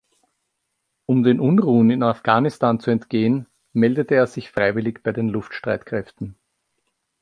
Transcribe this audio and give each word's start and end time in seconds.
Um 1.05 1.21
den 1.21 1.39
Unruhen 1.39 1.91
in 1.91 2.01
Afghanistan 2.01 2.79
zu 2.79 2.89
entgehen, 2.89 3.45
meldete 3.71 4.15
er 4.15 4.25
sich 4.25 4.49
freiwillig 4.49 5.03
bei 5.03 5.11
den 5.11 5.29
Luftstreitkräften. 5.29 6.33